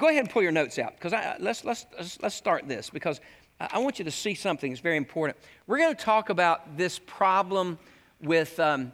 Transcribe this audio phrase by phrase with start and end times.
[0.00, 1.86] go ahead and pull your notes out because let's, let's,
[2.22, 3.20] let's, start this because
[3.60, 5.38] I want you to see something that's very important.
[5.66, 7.78] We're going to talk about this problem
[8.22, 8.92] with um,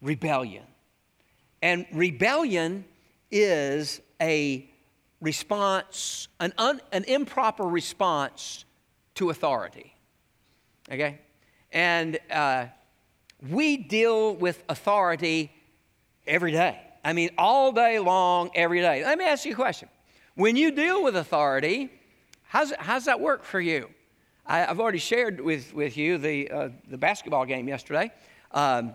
[0.00, 0.64] rebellion.
[1.60, 2.86] And rebellion
[3.30, 4.66] is a
[5.20, 8.64] response, an, un, an improper response
[9.16, 9.94] to authority.
[10.90, 11.20] Okay?
[11.72, 12.68] And uh,
[13.46, 15.52] we deal with authority
[16.26, 16.80] every day.
[17.04, 19.04] I mean, all day long, every day.
[19.04, 19.88] Let me ask you a question.
[20.34, 21.90] When you deal with authority,
[22.44, 23.88] how's, how's that work for you?
[24.46, 28.10] I, have already shared with, with you the, uh, the basketball game yesterday.
[28.52, 28.94] Um,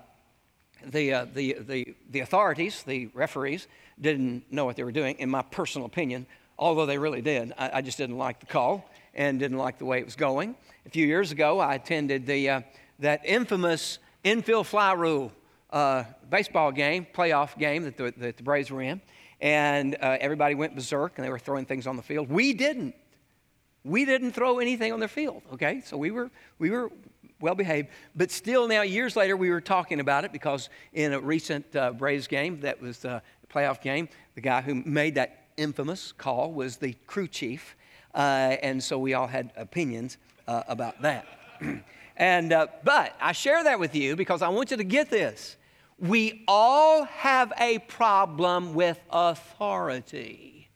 [0.86, 3.68] the, uh, the, the, the authorities, the referees,
[4.00, 6.28] didn't know what they were doing, in my personal opinion,
[6.60, 7.54] although they really did.
[7.58, 10.56] I, I just didn't like the call and didn't like the way it was going.
[10.86, 12.62] A few years ago, I attended the, uh,
[13.00, 15.32] that infamous infield fly rule
[15.76, 19.02] uh, baseball game, playoff game that the, that the Braves were in,
[19.42, 22.30] and uh, everybody went berserk and they were throwing things on the field.
[22.30, 22.96] We didn't.
[23.84, 25.82] We didn't throw anything on the field, okay?
[25.86, 26.92] So we were, we were
[27.40, 27.90] well behaved.
[28.16, 31.92] But still, now, years later, we were talking about it because in a recent uh,
[31.92, 33.22] Braves game that was the
[33.54, 37.76] playoff game, the guy who made that infamous call was the crew chief.
[38.16, 41.28] Uh, and so we all had opinions uh, about that.
[42.18, 45.58] and, uh, but I share that with you because I want you to get this.
[45.98, 50.70] We all have a problem with authority.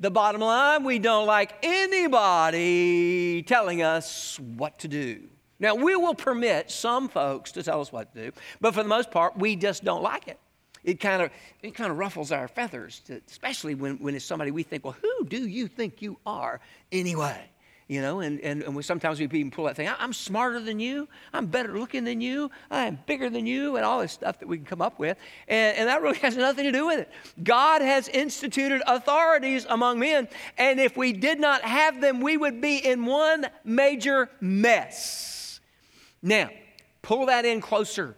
[0.00, 5.28] The bottom line, we don't like anybody telling us what to do.
[5.60, 8.88] Now, we will permit some folks to tell us what to do, but for the
[8.88, 10.38] most part, we just don't like it.
[10.82, 11.30] It kind of,
[11.62, 14.96] it kind of ruffles our feathers, to, especially when, when it's somebody we think, well,
[15.00, 16.60] who do you think you are
[16.92, 17.48] anyway?
[17.86, 20.80] You know, and, and, and we, sometimes we even pull that thing, I'm smarter than
[20.80, 24.48] you, I'm better looking than you, I'm bigger than you, and all this stuff that
[24.48, 25.18] we can come up with.
[25.48, 27.10] And, and that really has nothing to do with it.
[27.42, 32.60] God has instituted authorities among men, and if we did not have them, we would
[32.60, 35.60] be in one major mess.
[36.22, 36.48] Now,
[37.02, 38.16] pull that in closer.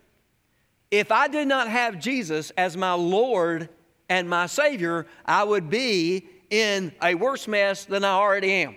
[0.93, 3.69] If I did not have Jesus as my Lord
[4.09, 8.77] and my Savior, I would be in a worse mess than I already am.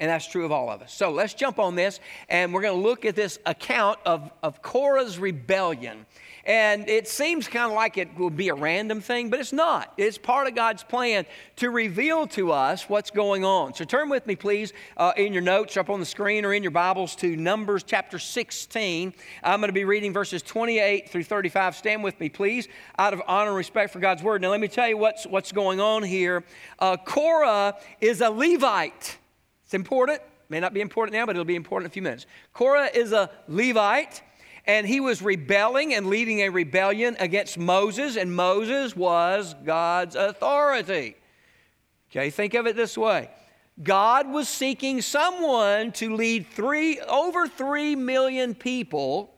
[0.00, 0.92] And that's true of all of us.
[0.92, 4.62] So let's jump on this, and we're going to look at this account of, of
[4.62, 6.06] Korah's rebellion.
[6.44, 9.92] And it seems kind of like it will be a random thing, but it's not.
[9.96, 11.24] It's part of God's plan
[11.56, 13.74] to reveal to us what's going on.
[13.74, 16.64] So turn with me, please, uh, in your notes up on the screen or in
[16.64, 19.14] your Bibles to Numbers chapter 16.
[19.44, 21.76] I'm going to be reading verses 28 through 35.
[21.76, 22.66] Stand with me, please,
[22.98, 24.42] out of honor and respect for God's word.
[24.42, 26.42] Now, let me tell you what's, what's going on here.
[26.80, 29.18] Uh, Korah is a Levite.
[29.72, 30.20] It's important.
[30.50, 32.26] May not be important now, but it'll be important in a few minutes.
[32.52, 34.20] Korah is a Levite,
[34.66, 41.16] and he was rebelling and leading a rebellion against Moses, and Moses was God's authority.
[42.10, 43.30] Okay, think of it this way.
[43.82, 49.32] God was seeking someone to lead three, over three million people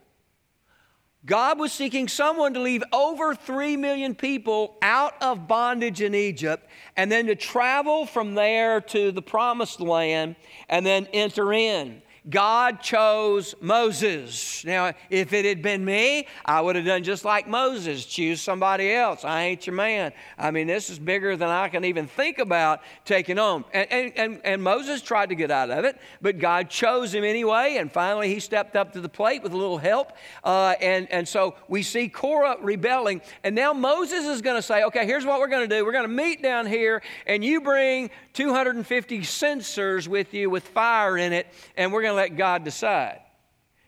[1.25, 6.69] God was seeking someone to leave over 3 million people out of bondage in Egypt
[6.95, 10.35] and then to travel from there to the promised land
[10.69, 12.01] and then enter in.
[12.27, 14.65] God chose Moses.
[14.65, 18.91] Now, if it had been me, I would have done just like Moses choose somebody
[18.91, 19.23] else.
[19.23, 20.11] I ain't your man.
[20.37, 23.63] I mean, this is bigger than I can even think about taking on.
[23.73, 27.23] And, and, and, and Moses tried to get out of it, but God chose him
[27.23, 30.13] anyway, and finally he stepped up to the plate with a little help.
[30.43, 34.83] Uh, and, and so we see Korah rebelling, and now Moses is going to say,
[34.85, 35.85] okay, here's what we're going to do.
[35.85, 41.17] We're going to meet down here, and you bring 250 censers with you with fire
[41.17, 41.47] in it,
[41.77, 43.21] and we're going to let God decide.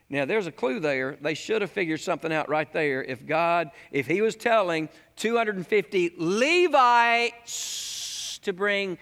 [0.09, 1.17] Now, there's a clue there.
[1.19, 3.03] They should have figured something out right there.
[3.03, 7.67] If God, if He was telling 250 Levites
[8.43, 8.97] to bring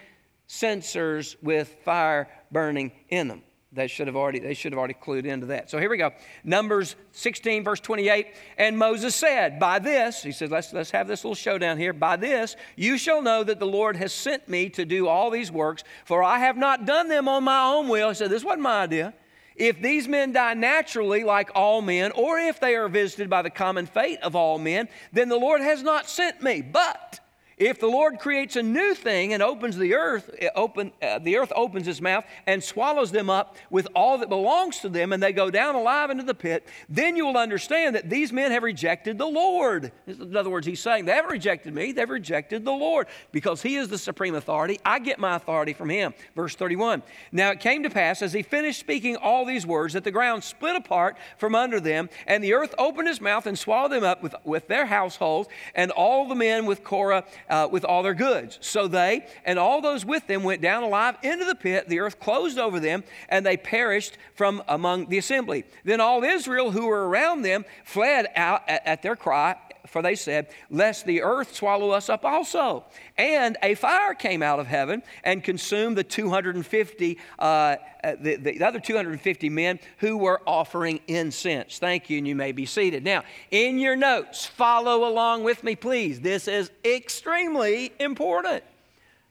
[0.48, 3.42] censers with fire burning in them.
[3.76, 5.68] They should have already, they should have already clued into that.
[5.70, 6.12] So here we go.
[6.42, 8.28] Numbers 16, verse 28.
[8.56, 11.92] And Moses said, By this, he said, let's, let's have this little showdown here.
[11.92, 15.52] By this, you shall know that the Lord has sent me to do all these
[15.52, 18.08] works, for I have not done them on my own will.
[18.08, 19.12] He said, This wasn't my idea.
[19.54, 23.50] If these men die naturally, like all men, or if they are visited by the
[23.50, 26.62] common fate of all men, then the Lord has not sent me.
[26.62, 27.20] But
[27.58, 31.52] if the Lord creates a new thing and opens the earth, open, uh, the earth
[31.56, 35.32] opens its mouth and swallows them up with all that belongs to them, and they
[35.32, 39.16] go down alive into the pit, then you will understand that these men have rejected
[39.16, 39.90] the Lord.
[40.06, 43.76] In other words, he's saying they haven't rejected me, they've rejected the Lord because he
[43.76, 44.78] is the supreme authority.
[44.84, 46.12] I get my authority from him.
[46.34, 47.02] Verse 31.
[47.32, 50.44] Now it came to pass as he finished speaking all these words that the ground
[50.44, 54.22] split apart from under them, and the earth opened his mouth and swallowed them up
[54.22, 58.58] with, with their households, and all the men with Korah uh, with all their goods.
[58.60, 61.88] So they and all those with them went down alive into the pit.
[61.88, 65.64] The earth closed over them, and they perished from among the assembly.
[65.84, 70.14] Then all Israel who were around them fled out at, at their cry for they
[70.14, 72.84] said, Lest the earth swallow us up also.
[73.16, 77.76] And a fire came out of heaven and consumed the 250, uh,
[78.20, 81.78] the, the other 250 men who were offering incense.
[81.78, 83.04] Thank you, and you may be seated.
[83.04, 86.20] Now, in your notes, follow along with me, please.
[86.20, 88.64] This is extremely important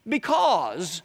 [0.07, 1.01] because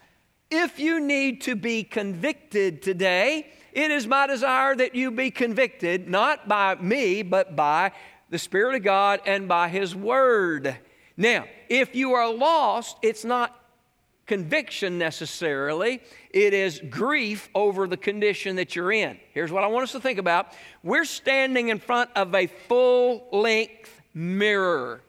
[0.50, 6.08] if you need to be convicted today, it is my desire that you be convicted,
[6.08, 7.92] not by me, but by
[8.30, 10.76] the Spirit of God and by His Word.
[11.16, 13.56] Now, if you are lost, it's not
[14.26, 16.00] conviction necessarily,
[16.30, 19.18] it is grief over the condition that you're in.
[19.34, 20.52] Here's what I want us to think about
[20.84, 25.02] we're standing in front of a full length mirror,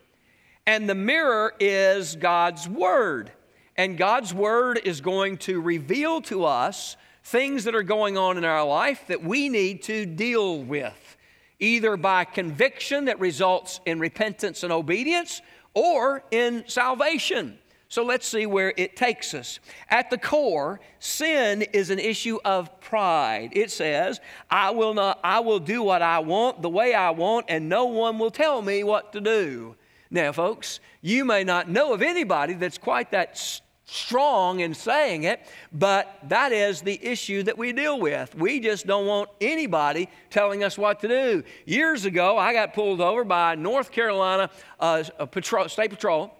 [0.65, 3.31] and the mirror is God's Word.
[3.77, 8.43] And God's Word is going to reveal to us things that are going on in
[8.43, 11.17] our life that we need to deal with
[11.61, 15.41] either by conviction that results in repentance and obedience
[15.73, 17.57] or in salvation.
[17.87, 19.59] So let's see where it takes us.
[19.89, 23.49] At the core, sin is an issue of pride.
[23.51, 27.47] It says, I will not I will do what I want the way I want
[27.49, 29.75] and no one will tell me what to do.
[30.09, 35.41] Now folks, you may not know of anybody that's quite that strong in saying it,
[35.73, 38.33] but that is the issue that we deal with.
[38.35, 41.43] We just don't want anybody telling us what to do.
[41.65, 44.49] Years ago, I got pulled over by North Carolina
[44.79, 46.33] uh, patrol, State Patrol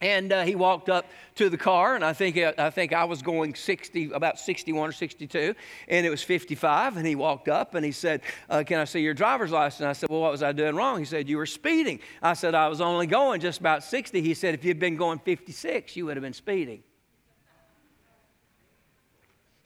[0.00, 1.06] and uh, he walked up
[1.36, 4.88] to the car, and I think, uh, I think I was going 60, about 61
[4.88, 5.54] or 62,
[5.88, 6.96] and it was 55.
[6.96, 8.20] And he walked up and he said,
[8.50, 9.86] uh, Can I see your driver's license?
[9.86, 10.98] I said, Well, what was I doing wrong?
[10.98, 12.00] He said, You were speeding.
[12.22, 14.20] I said, I was only going just about 60.
[14.20, 16.82] He said, If you'd been going 56, you would have been speeding.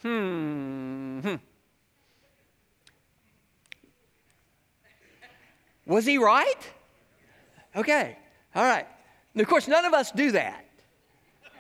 [0.03, 1.21] Hmm.
[1.21, 1.35] hmm.
[5.87, 6.71] Was he right?
[7.75, 8.17] Okay.
[8.55, 8.87] All right.
[9.39, 10.65] And of course, none of us do that.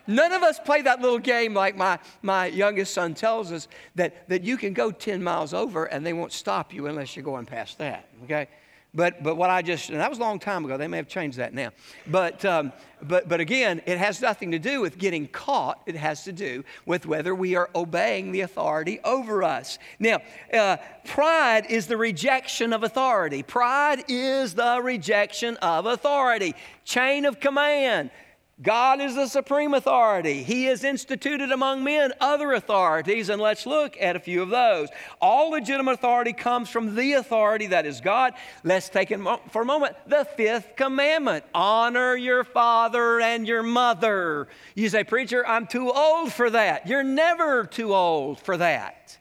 [0.08, 4.28] None of us play that little game like my, my youngest son tells us that,
[4.28, 7.46] that you can go 10 miles over and they won't stop you unless you're going
[7.46, 8.48] past that, okay?
[8.94, 11.08] But, but what I just, and that was a long time ago, they may have
[11.08, 11.70] changed that now.
[12.06, 15.82] But, um, but, but again, it has nothing to do with getting caught.
[15.86, 19.78] It has to do with whether we are obeying the authority over us.
[19.98, 20.20] Now,
[20.52, 23.42] uh, pride is the rejection of authority.
[23.42, 26.54] Pride is the rejection of authority.
[26.84, 28.10] Chain of command.
[28.60, 30.42] God is the supreme authority.
[30.42, 34.88] He has instituted among men other authorities, and let's look at a few of those.
[35.20, 38.34] All legitimate authority comes from the authority that is God.
[38.64, 39.20] Let's take it
[39.50, 39.94] for a moment.
[40.08, 44.48] The fifth commandment honor your father and your mother.
[44.74, 46.88] You say, Preacher, I'm too old for that.
[46.88, 49.18] You're never too old for that.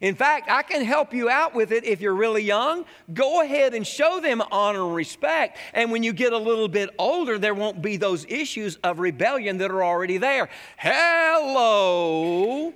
[0.00, 2.84] In fact, I can help you out with it if you're really young.
[3.12, 5.58] Go ahead and show them honor and respect.
[5.74, 9.58] And when you get a little bit older, there won't be those issues of rebellion
[9.58, 10.48] that are already there.
[10.76, 12.72] Hello.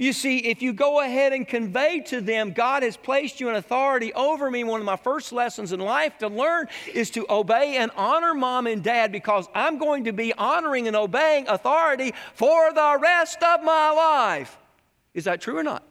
[0.00, 3.56] You see, if you go ahead and convey to them, God has placed you in
[3.56, 7.78] authority over me, one of my first lessons in life to learn is to obey
[7.78, 12.72] and honor mom and dad because I'm going to be honoring and obeying authority for
[12.72, 14.56] the rest of my life.
[15.14, 15.87] Is that true or not?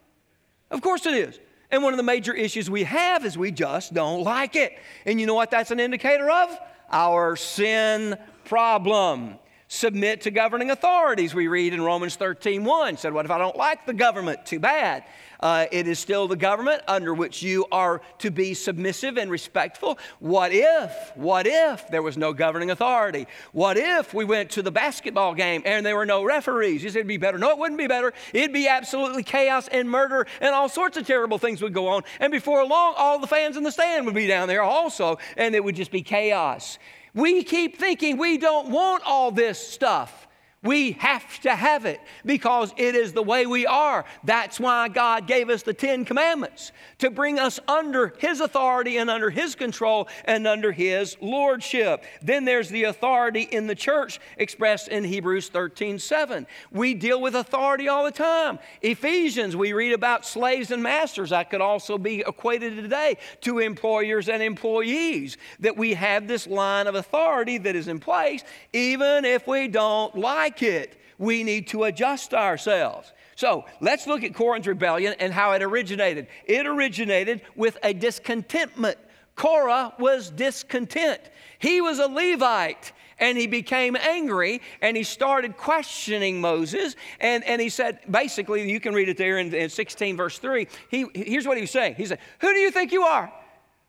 [0.69, 1.39] Of course it is.
[1.69, 4.73] And one of the major issues we have is we just don't like it.
[5.05, 6.57] And you know what that's an indicator of?
[6.89, 9.37] Our sin problem.
[9.69, 12.97] Submit to governing authorities, we read in Romans 13 1.
[12.97, 14.45] Said, What if I don't like the government?
[14.45, 15.03] Too bad.
[15.41, 19.99] Uh, it is still the government under which you are to be submissive and respectful.
[20.19, 23.27] What if, what if there was no governing authority?
[23.51, 26.81] What if we went to the basketball game and there were no referees?
[26.81, 27.37] You said it'd be better.
[27.37, 28.13] No, it wouldn't be better.
[28.33, 32.03] It'd be absolutely chaos and murder and all sorts of terrible things would go on.
[32.19, 35.53] And before long, all the fans in the stand would be down there also, and
[35.55, 36.79] it would just be chaos.
[37.17, 40.26] We keep thinking we don't want all this stuff.
[40.67, 44.03] We have to have it because it is the way we are.
[44.25, 49.09] That's why God gave us the Ten Commandments to bring us under His authority and
[49.09, 52.03] under His control and under His lordship.
[52.21, 56.45] Then there's the authority in the church expressed in Hebrews 13 7.
[56.69, 58.59] We deal with authority all the time.
[58.81, 61.29] Ephesians, we read about slaves and masters.
[61.29, 65.37] That could also be equated today to employers and employees.
[65.61, 68.43] That we have this line of authority that is in place,
[68.73, 71.01] even if we don't like like it.
[71.17, 73.11] We need to adjust ourselves.
[73.35, 76.27] So let's look at Korah's rebellion and how it originated.
[76.45, 78.97] It originated with a discontentment.
[79.35, 81.21] Korah was discontent.
[81.59, 86.95] He was a Levite and he became angry and he started questioning Moses.
[87.19, 90.67] And, and he said, basically, you can read it there in, in 16, verse 3.
[90.89, 93.31] He, here's what he was saying He said, Who do you think you are?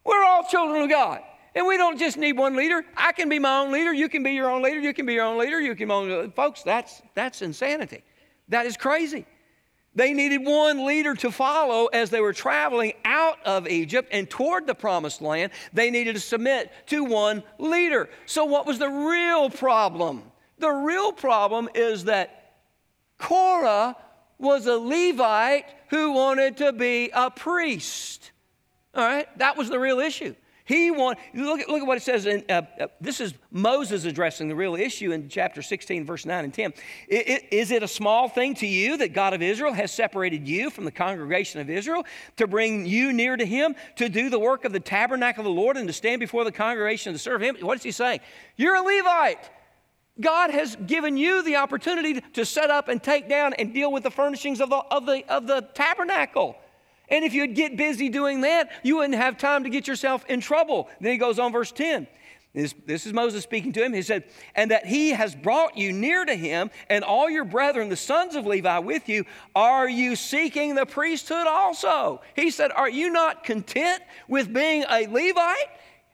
[0.05, 1.23] We're all children of God.
[1.55, 2.85] And we don't just need one leader.
[2.97, 3.93] I can be my own leader.
[3.93, 4.81] You can be your own leader.
[4.81, 5.61] You can be your own leader.
[5.61, 6.31] You can be own.
[6.33, 8.03] Folks, that's, that's insanity.
[8.49, 9.27] That is crazy.
[9.95, 14.67] They needed one leader to follow as they were traveling out of Egypt and toward
[14.67, 15.51] the promised land.
[15.73, 18.09] They needed to submit to one leader.
[18.27, 20.23] So, what was the real problem?
[20.59, 22.53] The real problem is that
[23.19, 23.97] Korah
[24.39, 28.31] was a Levite who wanted to be a priest.
[28.95, 29.27] All right?
[29.39, 30.35] That was the real issue.
[30.69, 32.27] He want, look, at, look at what it says.
[32.27, 36.45] In, uh, uh, this is Moses addressing the real issue in chapter 16, verse 9
[36.45, 36.75] and 10.
[37.09, 40.47] It, it, is it a small thing to you that God of Israel has separated
[40.47, 42.05] you from the congregation of Israel
[42.37, 45.59] to bring you near to him, to do the work of the tabernacle of the
[45.59, 47.57] Lord, and to stand before the congregation to serve him?
[47.63, 48.21] What is he saying?
[48.59, 49.49] You're a Levite.
[50.21, 54.03] God has given you the opportunity to set up and take down and deal with
[54.03, 56.57] the furnishings of the, of the, of the tabernacle.
[57.11, 60.41] And if you'd get busy doing that, you wouldn't have time to get yourself in
[60.41, 60.89] trouble.
[61.01, 62.07] Then he goes on, verse 10.
[62.55, 63.93] This, this, is Moses speaking to him.
[63.93, 64.25] He said,
[64.55, 68.35] And that he has brought you near to him, and all your brethren, the sons
[68.37, 69.25] of Levi, with you.
[69.55, 72.23] Are you seeking the priesthood also?
[72.35, 75.69] He said, Are you not content with being a Levite?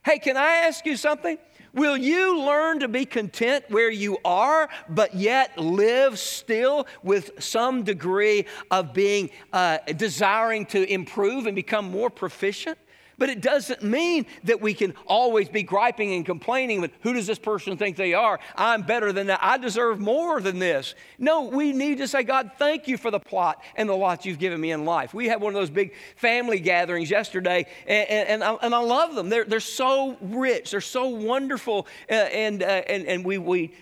[0.04, 1.38] Hey, can I ask you something?
[1.74, 7.82] Will you learn to be content where you are, but yet live still with some
[7.82, 12.78] degree of being uh, desiring to improve and become more proficient?
[13.18, 17.26] But it doesn't mean that we can always be griping and complaining with who does
[17.26, 18.40] this person think they are?
[18.56, 19.38] I'm better than that.
[19.42, 20.94] I deserve more than this.
[21.18, 24.38] No, we need to say, God, thank you for the plot and the lot you've
[24.38, 25.14] given me in life.
[25.14, 28.78] We had one of those big family gatherings yesterday, and, and, and, I, and I,
[28.78, 29.28] love them.
[29.28, 31.86] They're, they're so rich, they're so wonderful.
[32.10, 33.74] Uh, and, uh, and, and we, we,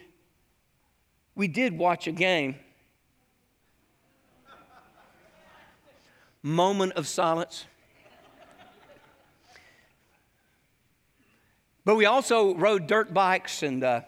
[1.34, 2.56] we did watch a game.
[6.42, 7.66] Moment of silence.
[11.84, 14.02] But we also rode dirt bikes, and uh,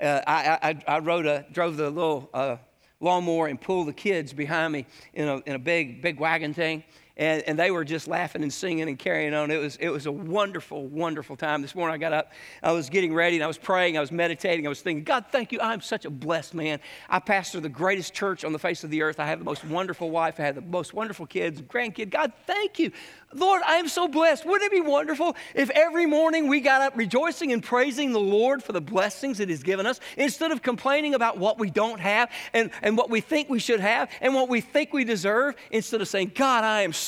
[0.00, 2.56] uh, I, I, I, rode a, drove the little uh,
[2.98, 6.82] lawnmower and pulled the kids behind me in a, in a big, big wagon thing
[7.16, 9.50] and, and they were just laughing and singing and carrying on.
[9.50, 11.60] It was, it was a wonderful, wonderful time.
[11.60, 14.10] This morning I got up, I was getting ready, and I was praying, I was
[14.10, 15.60] meditating, I was thinking, God, thank you.
[15.60, 16.80] I'm such a blessed man.
[17.10, 19.20] I pastor the greatest church on the face of the earth.
[19.20, 22.10] I have the most wonderful wife, I have the most wonderful kids, grandkid.
[22.10, 22.92] God, thank you.
[23.34, 24.44] Lord, I am so blessed.
[24.44, 28.62] Wouldn't it be wonderful if every morning we got up rejoicing and praising the Lord
[28.62, 32.30] for the blessings that He's given us instead of complaining about what we don't have
[32.52, 36.00] and, and what we think we should have and what we think we deserve instead
[36.00, 37.01] of saying, God, I am so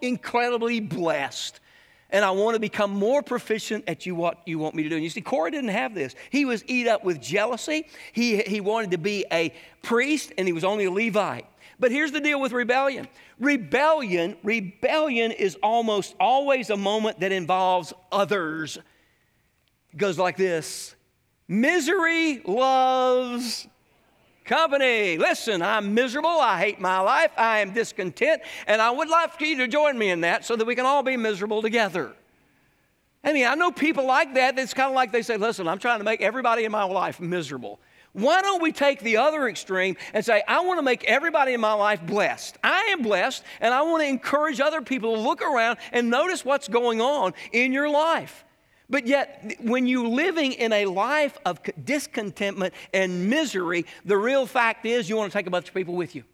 [0.00, 1.60] incredibly blessed.
[2.10, 4.94] And I want to become more proficient at you what you want me to do.
[4.94, 6.14] And you see, Korah didn't have this.
[6.30, 7.88] He was eat up with jealousy.
[8.12, 11.46] He, he wanted to be a priest, and he was only a Levite.
[11.80, 13.08] But here's the deal with rebellion.
[13.40, 18.78] Rebellion, rebellion is almost always a moment that involves others.
[19.92, 20.94] It goes like this.
[21.48, 23.66] Misery loves
[24.44, 25.18] company.
[25.18, 26.30] Listen, I'm miserable.
[26.30, 27.30] I hate my life.
[27.36, 28.42] I am discontent.
[28.66, 30.86] And I would like for you to join me in that so that we can
[30.86, 32.12] all be miserable together.
[33.22, 34.58] I mean, I know people like that.
[34.58, 37.20] It's kind of like they say, listen, I'm trying to make everybody in my life
[37.20, 37.80] miserable.
[38.12, 41.60] Why don't we take the other extreme and say, I want to make everybody in
[41.60, 42.56] my life blessed?
[42.62, 46.44] I am blessed, and I want to encourage other people to look around and notice
[46.44, 48.44] what's going on in your life.
[48.90, 54.84] But yet, when you're living in a life of discontentment and misery, the real fact
[54.84, 56.24] is you want to take a bunch of people with you.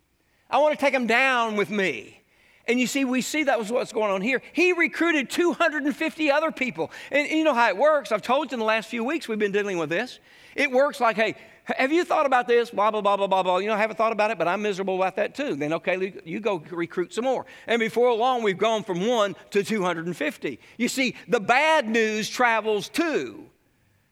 [0.50, 2.20] I want to take them down with me.
[2.66, 4.42] And you see, we see that was what's going on here.
[4.52, 6.90] He recruited 250 other people.
[7.10, 8.12] And you know how it works.
[8.12, 10.18] I've told you in the last few weeks we've been dealing with this.
[10.54, 12.70] It works like, hey, have you thought about this?
[12.70, 13.58] Blah, blah, blah, blah, blah, blah.
[13.58, 15.54] You know, I haven't thought about it, but I'm miserable about that too.
[15.54, 17.46] Then, okay, you go recruit some more.
[17.66, 20.58] And before long, we've gone from one to 250.
[20.78, 23.46] You see, the bad news travels too.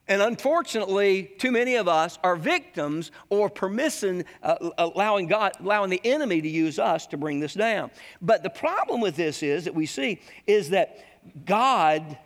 [0.09, 6.01] And unfortunately, too many of us are victims or permission, uh, allowing God, allowing the
[6.03, 7.91] enemy to use us to bring this down.
[8.23, 11.05] But the problem with this is that we see is that
[11.45, 12.17] God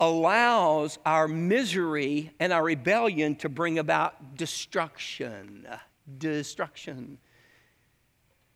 [0.00, 5.66] allows our misery and our rebellion to bring about destruction.
[6.18, 7.18] Destruction.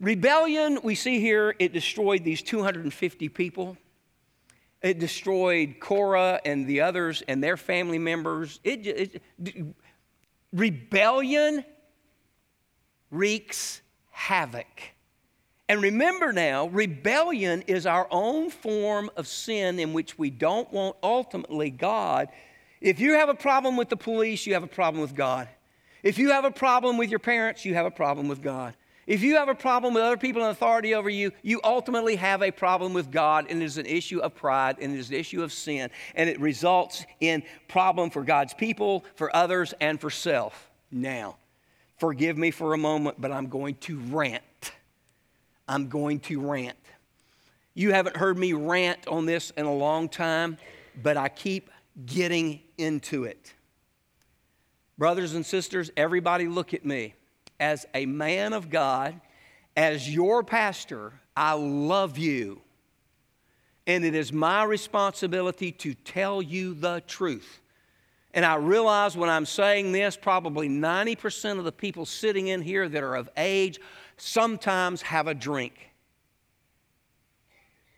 [0.00, 3.76] Rebellion, we see here, it destroyed these 250 people.
[4.80, 8.60] It destroyed Korah and the others and their family members.
[8.62, 9.74] It, it,
[10.52, 11.64] rebellion
[13.10, 13.80] wreaks
[14.10, 14.82] havoc.
[15.68, 20.96] And remember now, rebellion is our own form of sin in which we don't want
[21.02, 22.28] ultimately God
[22.80, 25.48] If you have a problem with the police, you have a problem with God.
[26.02, 28.74] If you have a problem with your parents, you have a problem with God.
[29.06, 32.42] If you have a problem with other people in authority over you, you ultimately have
[32.42, 35.16] a problem with God, and it is an issue of pride, and it is an
[35.16, 40.10] issue of sin, and it results in problem for God's people, for others, and for
[40.10, 40.70] self.
[40.90, 41.36] Now,
[41.96, 44.44] forgive me for a moment, but I'm going to rant.
[45.68, 46.78] I'm going to rant.
[47.74, 50.58] You haven't heard me rant on this in a long time,
[51.00, 51.70] but I keep
[52.06, 53.54] getting into it.
[54.96, 57.14] Brothers and sisters, everybody look at me
[57.60, 59.20] as a man of God,
[59.76, 62.62] as your pastor, I love you.
[63.86, 67.60] And it is my responsibility to tell you the truth.
[68.34, 72.88] And I realize when I'm saying this, probably 90% of the people sitting in here
[72.88, 73.80] that are of age
[74.20, 75.74] sometimes have a drink.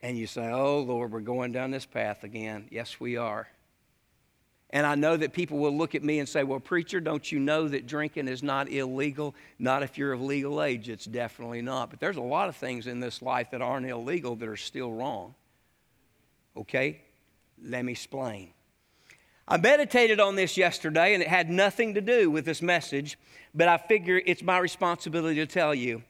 [0.03, 2.69] And you say, Oh, Lord, we're going down this path again.
[2.71, 3.49] Yes, we are.
[4.73, 7.39] And I know that people will look at me and say, Well, preacher, don't you
[7.39, 9.35] know that drinking is not illegal?
[9.59, 11.91] Not if you're of legal age, it's definitely not.
[11.91, 14.93] But there's a lot of things in this life that aren't illegal that are still
[14.93, 15.35] wrong.
[16.57, 17.01] Okay?
[17.63, 18.51] Let me explain.
[19.47, 23.19] I meditated on this yesterday and it had nothing to do with this message,
[23.53, 26.05] but I figure it's my responsibility to tell you.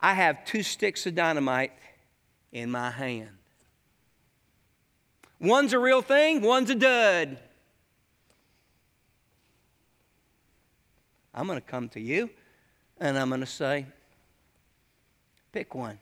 [0.00, 1.72] I have two sticks of dynamite
[2.52, 3.30] in my hand.
[5.38, 7.38] One's a real thing, one's a dud.
[11.34, 12.30] I'm going to come to you
[12.98, 13.86] and I'm going to say,
[15.52, 15.98] pick one.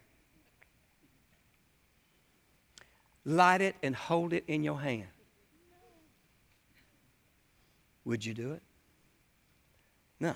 [3.24, 5.08] Light it and hold it in your hand.
[8.04, 8.62] Would you do it?
[10.18, 10.34] No.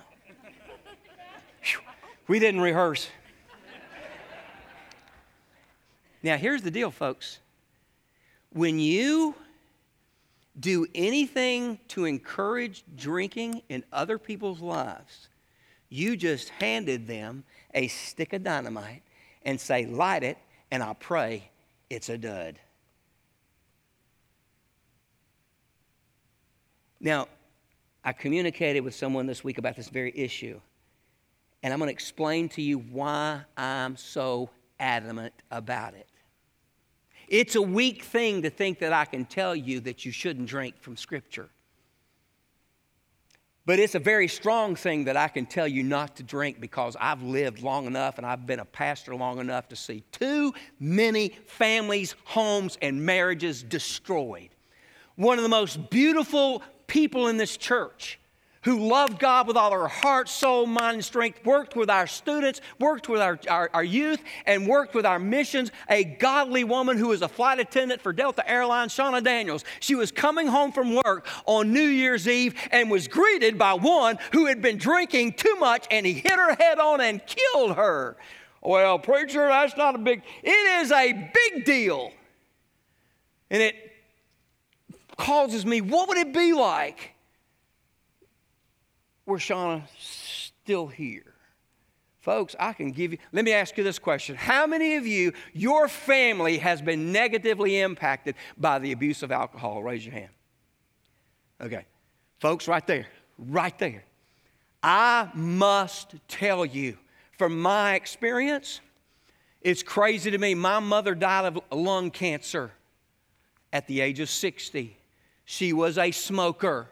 [2.28, 3.08] we didn't rehearse.
[6.22, 7.40] Now, here's the deal, folks.
[8.50, 9.34] When you
[10.58, 15.28] do anything to encourage drinking in other people's lives,
[15.88, 19.02] you just handed them a stick of dynamite
[19.44, 20.38] and say, light it,
[20.70, 21.50] and I pray
[21.90, 22.58] it's a dud.
[27.00, 27.26] Now,
[28.04, 30.60] I communicated with someone this week about this very issue,
[31.62, 36.06] and I'm going to explain to you why I'm so adamant about it.
[37.32, 40.74] It's a weak thing to think that I can tell you that you shouldn't drink
[40.82, 41.48] from Scripture.
[43.64, 46.94] But it's a very strong thing that I can tell you not to drink because
[47.00, 51.30] I've lived long enough and I've been a pastor long enough to see too many
[51.46, 54.50] families, homes, and marriages destroyed.
[55.14, 58.20] One of the most beautiful people in this church
[58.62, 62.60] who loved God with all her heart, soul, mind, and strength, worked with our students,
[62.78, 65.70] worked with our, our, our, youth, and worked with our missions.
[65.88, 69.64] A godly woman who was a flight attendant for Delta Airlines, Shauna Daniels.
[69.80, 74.18] She was coming home from work on New Year's Eve and was greeted by one
[74.32, 78.16] who had been drinking too much and he hit her head on and killed her.
[78.60, 82.12] Well, preacher, that's not a big, it is a big deal.
[83.50, 83.74] And it
[85.16, 87.12] causes me, what would it be like
[89.26, 91.34] were Shauna still here?
[92.20, 94.36] Folks, I can give you, let me ask you this question.
[94.36, 99.82] How many of you, your family has been negatively impacted by the abuse of alcohol?
[99.82, 100.30] Raise your hand.
[101.60, 101.84] Okay.
[102.38, 103.06] Folks, right there,
[103.38, 104.04] right there.
[104.82, 106.96] I must tell you,
[107.38, 108.80] from my experience,
[109.60, 110.54] it's crazy to me.
[110.54, 112.72] My mother died of lung cancer
[113.72, 114.96] at the age of 60.
[115.44, 116.88] She was a smoker.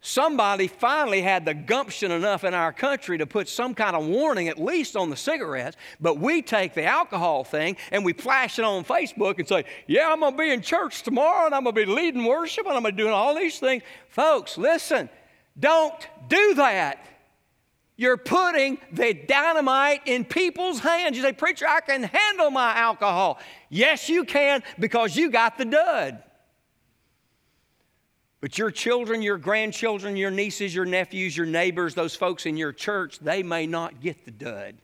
[0.00, 4.46] Somebody finally had the gumption enough in our country to put some kind of warning,
[4.46, 8.64] at least on the cigarettes, but we take the alcohol thing and we flash it
[8.64, 11.74] on Facebook and say, Yeah, I'm going to be in church tomorrow and I'm going
[11.74, 13.82] to be leading worship and I'm going to be doing all these things.
[14.08, 15.08] Folks, listen,
[15.58, 17.04] don't do that.
[17.96, 21.16] You're putting the dynamite in people's hands.
[21.16, 23.40] You say, Preacher, I can handle my alcohol.
[23.68, 26.22] Yes, you can because you got the dud.
[28.40, 32.72] But your children, your grandchildren, your nieces, your nephews, your neighbors, those folks in your
[32.72, 34.76] church, they may not get the dud.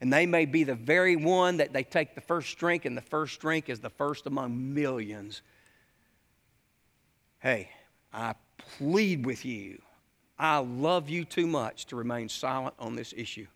[0.00, 3.02] And they may be the very one that they take the first drink, and the
[3.02, 5.42] first drink is the first among millions.
[7.40, 7.70] Hey,
[8.12, 8.34] I
[8.78, 9.80] plead with you.
[10.38, 13.46] I love you too much to remain silent on this issue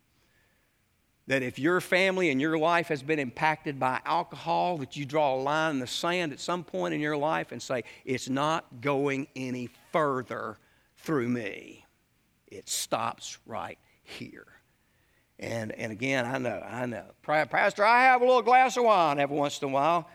[1.31, 5.37] that if your family and your life has been impacted by alcohol, that you draw
[5.37, 8.81] a line in the sand at some point in your life and say, it's not
[8.81, 10.59] going any further
[10.97, 11.87] through me.
[12.49, 14.49] It stops right here.
[15.39, 17.05] And, and again, I know, I know.
[17.23, 20.09] Pastor, I have a little glass of wine every once in a while.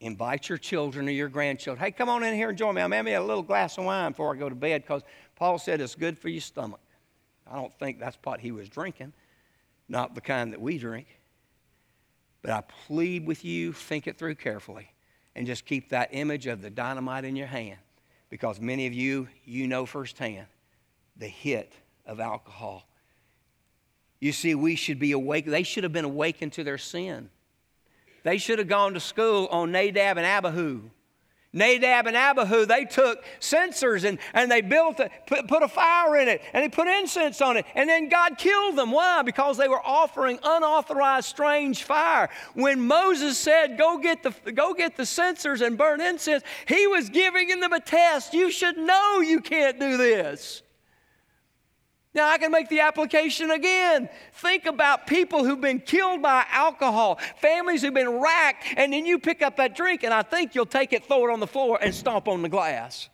[0.00, 1.82] invite your children or your grandchildren.
[1.82, 2.82] Hey, come on in here and join me.
[2.82, 5.04] I'm having a little glass of wine before I go to bed because
[5.36, 6.80] Paul said it's good for your stomach.
[7.50, 9.14] I don't think that's what he was drinking,
[9.90, 11.06] not the kind that we drink.
[12.42, 14.92] But I plead with you, think it through carefully,
[15.34, 17.78] and just keep that image of the dynamite in your hand
[18.30, 20.46] because many of you, you know firsthand
[21.16, 21.74] the hit
[22.06, 22.86] of alcohol.
[24.20, 25.44] You see, we should be awake.
[25.44, 27.28] They should have been awakened to their sin.
[28.22, 30.82] They should have gone to school on Nadab and Abihu.
[31.52, 36.16] Nadab and Abihu, they took censers and, and they built, a, put, put a fire
[36.16, 37.66] in it and they put incense on it.
[37.74, 38.92] And then God killed them.
[38.92, 39.22] Why?
[39.22, 42.28] Because they were offering unauthorized strange fire.
[42.54, 47.10] When Moses said, go get the, go get the censers and burn incense, he was
[47.10, 48.32] giving them a test.
[48.32, 50.62] You should know you can't do this.
[52.12, 54.08] Now, I can make the application again.
[54.34, 59.20] Think about people who've been killed by alcohol, families who've been racked, and then you
[59.20, 61.78] pick up that drink, and I think you'll take it, throw it on the floor,
[61.80, 63.08] and stomp on the glass.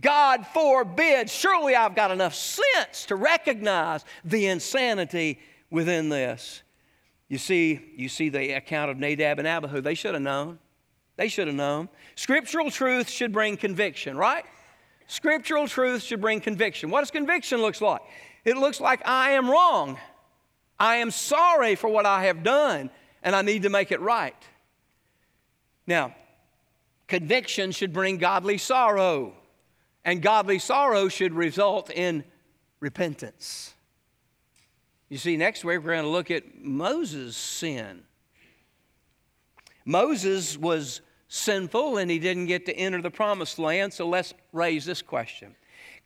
[0.00, 1.30] God forbid.
[1.30, 6.62] Surely I've got enough sense to recognize the insanity within this.
[7.28, 9.80] You see, you see the account of Nadab and Abihu.
[9.80, 10.58] They should have known.
[11.16, 11.88] They should have known.
[12.14, 14.44] Scriptural truth should bring conviction, right?
[15.08, 16.90] Scriptural truth should bring conviction.
[16.90, 18.02] What does conviction look like?
[18.44, 19.98] It looks like I am wrong.
[20.78, 22.90] I am sorry for what I have done,
[23.22, 24.36] and I need to make it right.
[25.86, 26.14] Now,
[27.08, 29.32] conviction should bring godly sorrow,
[30.04, 32.22] and godly sorrow should result in
[32.78, 33.74] repentance.
[35.08, 38.02] You see, next week we're going to look at Moses' sin.
[39.86, 43.92] Moses was sinful and he didn't get to enter the promised land.
[43.92, 45.54] So let's raise this question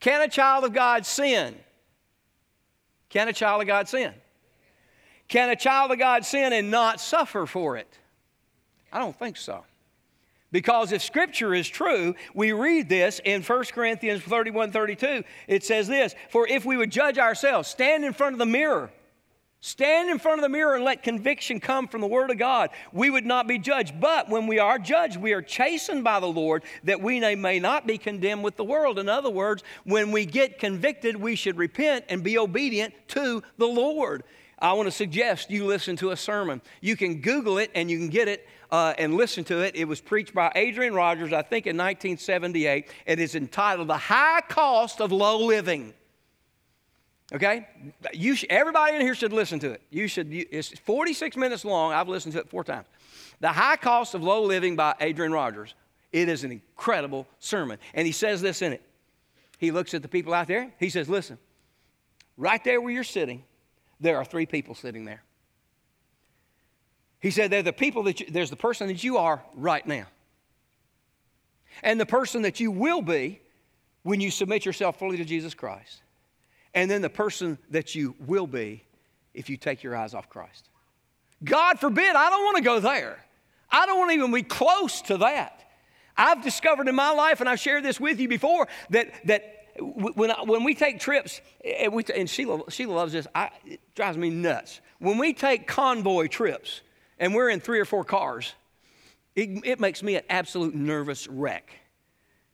[0.00, 1.54] Can a child of God sin?
[3.08, 4.12] Can a child of God sin?
[5.28, 7.88] Can a child of God sin and not suffer for it?
[8.92, 9.64] I don't think so.
[10.50, 15.24] Because if Scripture is true, we read this in 1 Corinthians 31 32.
[15.48, 18.90] It says this For if we would judge ourselves, stand in front of the mirror
[19.64, 22.70] Stand in front of the mirror and let conviction come from the Word of God.
[22.92, 24.00] We would not be judged.
[24.00, 27.86] But when we are judged, we are chastened by the Lord that we may not
[27.86, 28.98] be condemned with the world.
[28.98, 33.68] In other words, when we get convicted, we should repent and be obedient to the
[33.68, 34.24] Lord.
[34.58, 36.60] I want to suggest you listen to a sermon.
[36.80, 39.76] You can Google it and you can get it uh, and listen to it.
[39.76, 42.90] It was preached by Adrian Rogers, I think, in 1978.
[43.06, 45.94] and It is entitled The High Cost of Low Living.
[47.32, 47.66] Okay?
[48.12, 49.82] You sh- everybody in here should listen to it.
[49.90, 51.92] You should, you, it's 46 minutes long.
[51.92, 52.86] I've listened to it four times.
[53.40, 55.74] The High Cost of Low Living by Adrian Rogers.
[56.12, 57.78] It is an incredible sermon.
[57.94, 58.82] And he says this in it.
[59.58, 60.72] He looks at the people out there.
[60.78, 61.38] He says, Listen,
[62.36, 63.44] right there where you're sitting,
[63.98, 65.22] there are three people sitting there.
[67.20, 70.06] He said, They're the people that you, there's the person that you are right now,
[71.82, 73.40] and the person that you will be
[74.02, 76.02] when you submit yourself fully to Jesus Christ
[76.74, 78.84] and then the person that you will be
[79.34, 80.68] if you take your eyes off Christ.
[81.44, 83.18] God forbid, I don't want to go there.
[83.70, 85.58] I don't want to even be close to that.
[86.16, 90.30] I've discovered in my life, and I've shared this with you before, that, that when,
[90.30, 94.18] I, when we take trips, and, we, and Sheila, Sheila loves this, I, it drives
[94.18, 94.80] me nuts.
[94.98, 96.82] When we take convoy trips,
[97.18, 98.52] and we're in three or four cars,
[99.34, 101.72] it, it makes me an absolute nervous wreck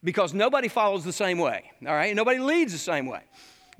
[0.04, 2.14] because nobody follows the same way, all right?
[2.14, 3.22] Nobody leads the same way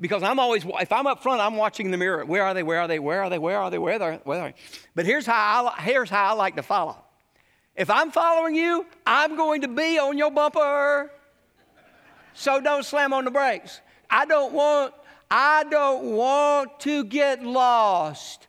[0.00, 2.24] because I'm always, if I'm up front, I'm watching the mirror.
[2.24, 2.62] Where are they?
[2.62, 2.98] Where are they?
[2.98, 3.38] Where are they?
[3.38, 3.78] Where are they?
[3.78, 4.16] Where are they?
[4.22, 4.54] Where are they?
[4.94, 6.96] But here's how, I, here's how I like to follow.
[7.74, 11.10] If I'm following you, I'm going to be on your bumper.
[12.34, 13.80] So don't slam on the brakes.
[14.10, 14.94] I don't want,
[15.30, 18.46] I don't want to get lost.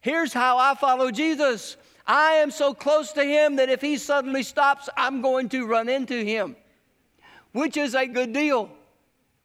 [0.00, 1.76] Here's how I follow Jesus.
[2.06, 5.88] I am so close to him that if he suddenly stops, I'm going to run
[5.88, 6.56] into him,
[7.52, 8.70] which is a good deal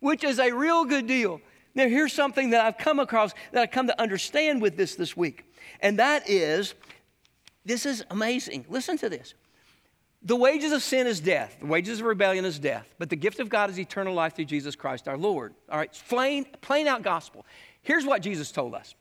[0.05, 1.41] which is a real good deal.
[1.73, 5.17] Now, here's something that I've come across that I've come to understand with this this
[5.17, 5.43] week,
[5.79, 6.75] and that is
[7.65, 8.65] this is amazing.
[8.69, 9.33] Listen to this.
[10.21, 11.57] The wages of sin is death.
[11.59, 12.87] The wages of rebellion is death.
[12.99, 15.55] But the gift of God is eternal life through Jesus Christ our Lord.
[15.71, 17.43] All right, plain, plain out gospel.
[17.81, 18.93] Here's what Jesus told us.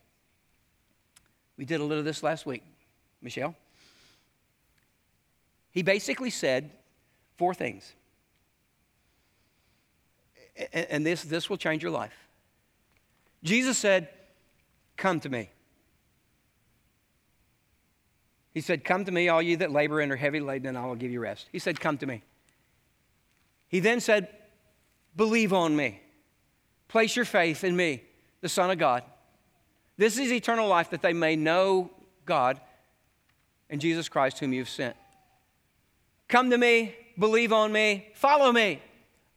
[1.58, 2.62] We did a little of this last week,
[3.20, 3.54] Michelle.
[5.70, 6.70] He basically said
[7.36, 7.92] four things
[10.72, 12.14] and this, this will change your life.
[13.42, 14.08] Jesus said,
[14.96, 15.50] Come to me.
[18.52, 20.86] He said, Come to me, all you that labor and are heavy laden, and I
[20.86, 21.48] will give you rest.
[21.50, 22.22] He said, Come to me.
[23.68, 24.28] He then said,
[25.16, 26.00] Believe on me.
[26.88, 28.04] Place your faith in me,
[28.40, 29.02] the Son of God.
[29.96, 31.90] This is eternal life that they may know
[32.24, 32.60] God
[33.68, 34.96] and Jesus Christ, whom you've sent.
[36.28, 38.80] Come to me, believe on me, follow me.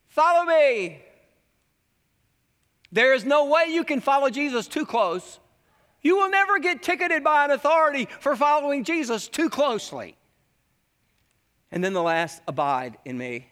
[0.07, 1.03] Follow me.
[2.91, 5.39] There is no way you can follow Jesus too close.
[6.01, 10.15] You will never get ticketed by an authority for following Jesus too closely.
[11.71, 13.47] And then the last, abide in me.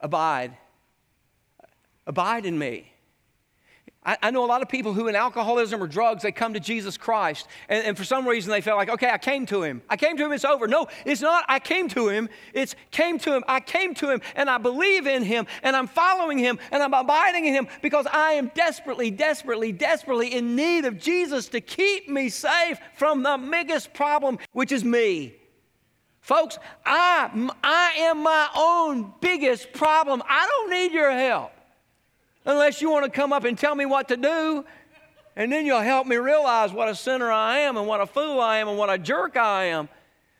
[0.00, 0.56] Abide.
[2.06, 2.92] Abide in me.
[4.04, 6.96] I, know a lot of people who in alcoholism or drugs, they come to Jesus
[6.96, 9.82] Christ, and, and, for some reason they feel like, okay, I came to him.
[9.90, 10.66] I came to him, it's over.
[10.66, 12.28] No, it's not I came to him.
[12.54, 13.44] It's came to him.
[13.48, 16.94] I came to him, and I believe in him, and I'm following him, and I'm
[16.94, 22.08] abiding in him because I am desperately, desperately, desperately in need of Jesus to keep
[22.08, 25.34] me safe from the biggest problem, which is me.
[26.20, 30.22] Folks, I, I am my own biggest problem.
[30.28, 31.52] I don't need your help
[32.48, 34.64] unless you want to come up and tell me what to do.
[35.36, 38.40] And then you'll help me realize what a sinner I am and what a fool
[38.40, 39.88] I am and what a jerk I am.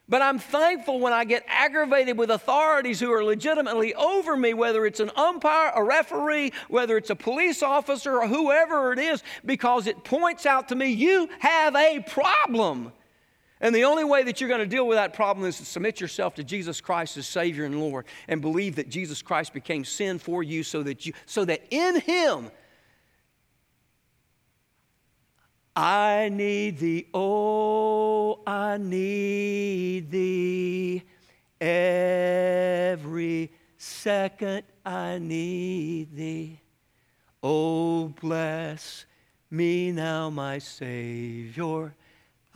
[0.08, 4.86] But I'm thankful when I get aggravated with authorities who are legitimately over me, whether
[4.86, 9.86] it's an umpire, a referee, whether it's a police officer, or whoever it is, because
[9.86, 12.90] it points out to me, you have a problem.
[13.60, 16.00] And the only way that you're going to deal with that problem is to submit
[16.00, 20.18] yourself to Jesus Christ as Savior and Lord and believe that Jesus Christ became sin
[20.18, 22.50] for you so that you so that in him
[25.80, 31.04] I need thee, oh, I need thee.
[31.60, 36.60] Every second I need thee.
[37.44, 39.06] Oh, bless
[39.52, 41.94] me now, my Savior.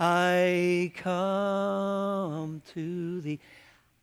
[0.04, 3.38] I come to thee.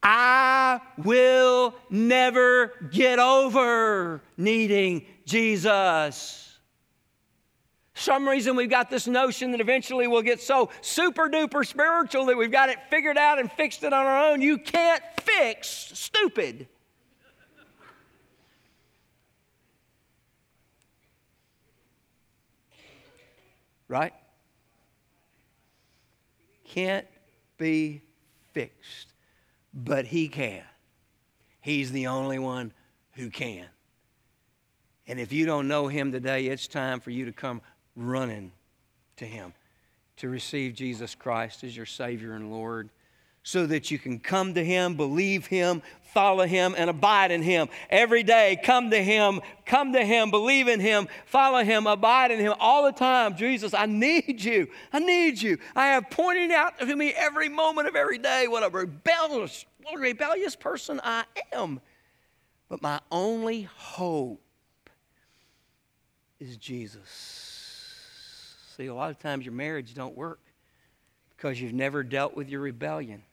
[0.01, 6.57] I will never get over needing Jesus.
[7.95, 12.37] Some reason we've got this notion that eventually we'll get so super duper spiritual that
[12.37, 14.41] we've got it figured out and fixed it on our own.
[14.41, 16.69] You can't fix stupid.
[23.89, 24.13] Right?
[26.69, 27.07] Can't
[27.57, 28.01] be
[28.53, 29.13] fixed,
[29.73, 30.63] but He can.
[31.59, 32.71] He's the only one
[33.13, 33.65] who can.
[35.07, 37.61] And if you don't know Him today, it's time for you to come
[37.95, 38.51] running
[39.17, 39.53] to Him
[40.17, 42.89] to receive Jesus Christ as your Savior and Lord
[43.49, 47.67] so that you can come to Him, believe Him, follow Him, and abide in Him.
[47.89, 52.39] Every day, come to Him, come to Him, believe in Him, follow Him, abide in
[52.39, 53.35] Him all the time.
[53.35, 54.67] Jesus, I need you.
[54.93, 55.57] I need you.
[55.75, 59.95] I have pointed out to me every moment of every day what a rebellious, what
[59.95, 61.81] a rebellious person I am.
[62.67, 64.43] But my only hope
[66.39, 67.09] is Jesus.
[68.77, 70.39] See, a lot of times your marriage don't work
[71.35, 73.23] because you've never dealt with your rebellion.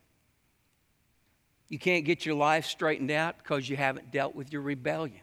[1.69, 5.21] You can't get your life straightened out because you haven't dealt with your rebellion.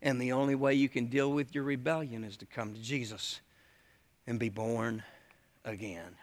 [0.00, 3.40] And the only way you can deal with your rebellion is to come to Jesus
[4.26, 5.02] and be born
[5.64, 6.16] again.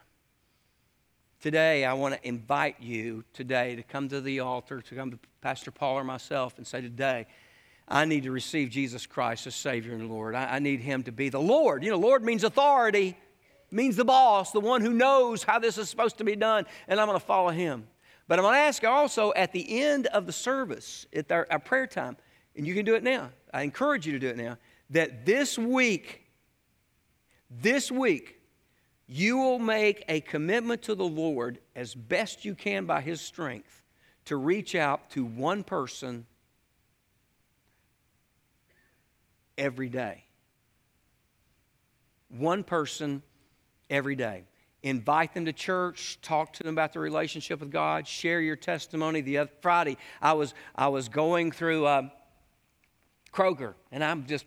[1.42, 5.20] Today, I want to invite you today to come to the altar, to come to
[5.42, 7.28] Pastor Paul or myself and say, Today,
[7.88, 10.36] I need to receive Jesus Christ as Savior and Lord.
[10.36, 11.84] I, I need Him to be the Lord.
[11.84, 13.18] You know, Lord means authority,
[13.72, 17.00] means the boss, the one who knows how this is supposed to be done, and
[17.00, 17.88] I'm going to follow Him.
[18.30, 21.58] But I'm going to ask also at the end of the service, at our, our
[21.58, 22.16] prayer time,
[22.56, 23.32] and you can do it now.
[23.52, 24.60] I encourage you to do it now,
[24.92, 26.28] that this week,
[27.50, 28.40] this week,
[29.08, 33.82] you will make a commitment to the Lord as best you can by His strength
[34.26, 36.28] to reach out to one person
[39.58, 40.24] every day.
[42.28, 43.24] One person
[43.90, 44.44] every day
[44.84, 49.22] invite them to church talk to them about their relationship with god share your testimony
[49.22, 52.04] the other friday i was i was going through uh,
[53.34, 54.46] kroger and i'm just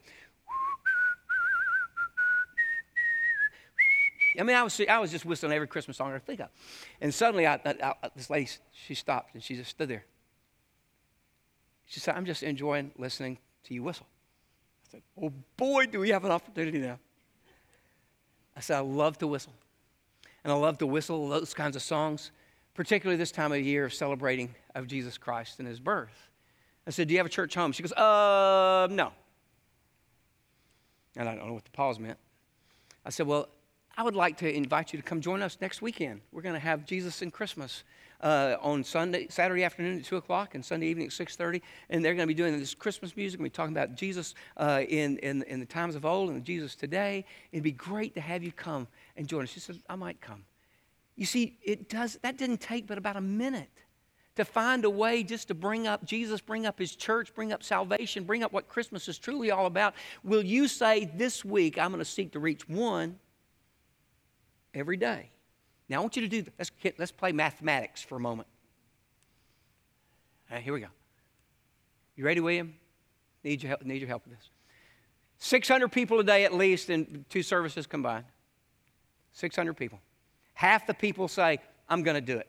[4.39, 6.49] I mean, I was, I was just whistling every Christmas song I could think of.
[7.01, 10.05] And suddenly, I, I, I, this lady, she stopped and she just stood there.
[11.87, 14.07] She said, I'm just enjoying listening to you whistle.
[14.87, 16.99] I said, Oh boy, do we have an opportunity now.
[18.57, 19.53] I said, I love to whistle
[20.45, 22.33] and I love to whistle those kinds of songs,
[22.75, 26.29] particularly this time of year of celebrating of Jesus Christ and his birth.
[26.87, 27.73] I said, Do you have a church home?
[27.73, 29.13] She goes, Uh, no.
[31.17, 32.19] And I don't know what the pause meant.
[33.05, 33.49] I said, Well,
[33.97, 36.23] I would like to invite you to come join us next weekend.
[36.33, 37.85] We're going to have Jesus and Christmas
[38.23, 41.63] uh, on Sunday, Saturday afternoon at two o'clock, and Sunday evening at six thirty.
[41.91, 43.39] And they're going to be doing this Christmas music.
[43.39, 47.25] We're talking about Jesus uh, in, in in the times of old and Jesus today.
[47.53, 49.51] It'd be great to have you come and join us.
[49.51, 50.45] She said, "I might come."
[51.17, 52.19] You see, it does.
[52.23, 53.83] That didn't take but about a minute
[54.37, 57.63] to find a way just to bring up Jesus, bring up his church, bring up
[57.63, 59.95] salvation, bring up what Christmas is truly all about,
[60.25, 63.19] will you say this week, I'm going to seek to reach one
[64.73, 65.31] every day?
[65.89, 68.49] Now, I want you to do, let's, let's play mathematics for a moment.
[70.51, 70.87] All right, here we go.
[72.17, 72.75] You ready, William?
[73.45, 74.49] Need your help, need your help with this.
[75.39, 78.25] 600 people a day at least in two services combined.
[79.33, 80.01] 600 people.
[80.55, 82.49] Half the people say, I'm going to do it.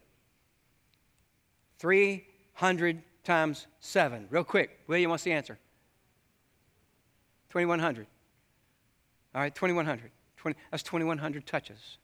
[1.79, 4.27] 300 times 7.
[4.29, 4.79] Real quick.
[4.87, 5.57] William, what's the answer?
[7.49, 8.07] 2,100.
[9.35, 10.11] All right, 2,100.
[10.37, 11.97] 20, that's 2,100 touches.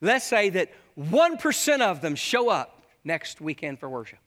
[0.00, 4.18] Let's say that 1% of them show up next weekend for worship.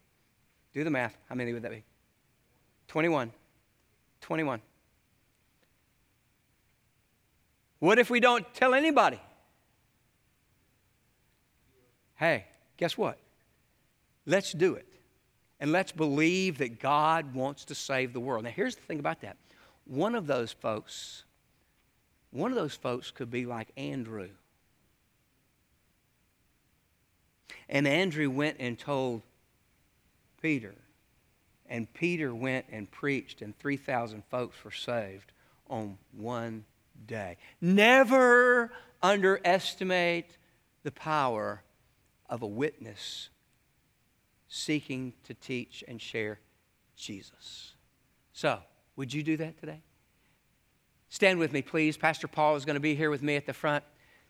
[0.72, 1.16] Do the math.
[1.28, 1.84] How many would that be?
[2.88, 3.32] 21.
[4.20, 4.60] 21.
[7.78, 9.20] What if we don't tell anybody?
[12.22, 12.44] Hey,
[12.76, 13.18] guess what?
[14.26, 14.86] Let's do it.
[15.58, 18.44] And let's believe that God wants to save the world.
[18.44, 19.36] Now, here's the thing about that.
[19.86, 21.24] One of those folks,
[22.30, 24.28] one of those folks could be like Andrew.
[27.68, 29.22] And Andrew went and told
[30.40, 30.76] Peter.
[31.68, 35.32] And Peter went and preached, and 3,000 folks were saved
[35.68, 36.66] on one
[37.04, 37.38] day.
[37.60, 38.70] Never
[39.02, 40.36] underestimate
[40.84, 41.64] the power
[42.32, 43.28] of a witness
[44.48, 46.40] seeking to teach and share
[46.96, 47.74] Jesus.
[48.32, 48.58] So,
[48.96, 49.82] would you do that today?
[51.10, 51.98] Stand with me, please.
[51.98, 53.84] Pastor Paul is going to be here with me at the front.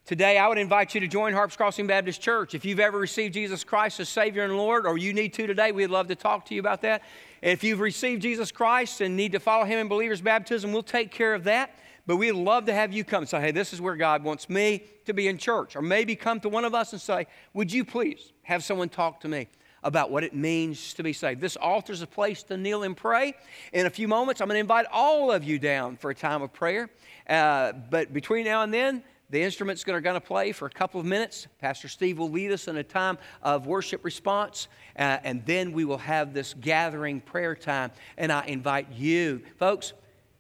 [0.05, 2.57] Today, I would invite you to join Harps Crossing Baptist Church.
[2.57, 5.71] If you've ever received Jesus Christ as Savior and Lord, or you need to today,
[5.71, 7.03] we'd love to talk to you about that.
[7.41, 11.13] If you've received Jesus Christ and need to follow Him in believer's baptism, we'll take
[11.13, 11.79] care of that.
[12.07, 14.51] But we'd love to have you come and say, hey, this is where God wants
[14.51, 15.77] me to be in church.
[15.77, 19.21] Or maybe come to one of us and say, would you please have someone talk
[19.21, 19.49] to me
[19.85, 21.41] about what it means to be saved?
[21.41, 23.35] This altar is a place to kneel and pray.
[23.73, 26.43] In a few moments, I'm going to invite all of you down for a time
[26.43, 26.91] of prayer.
[27.29, 31.01] Uh, but between now and then, the instruments are going to play for a couple
[31.01, 31.47] of minutes.
[31.59, 35.87] Pastor Steve will lead us in a time of worship response, uh, and then we
[35.87, 37.93] will have this gathering prayer time.
[38.19, 39.95] And I invite you, folks,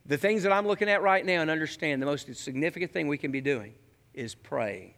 [0.06, 3.18] the things that I'm looking at right now and understand the most significant thing we
[3.18, 3.74] can be doing
[4.14, 4.94] is praying.